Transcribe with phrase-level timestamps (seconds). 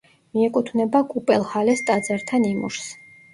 [0.35, 2.91] მიეკუთვნება კუპელჰალეს ტაძართა ნიმუშს.